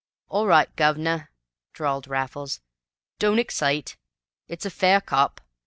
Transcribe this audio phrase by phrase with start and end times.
[0.29, 1.29] "All right, guv'nor,"
[1.73, 2.59] drawled Raffles;
[3.19, 3.97] "don't excite.
[4.47, 5.41] It's a fair cop.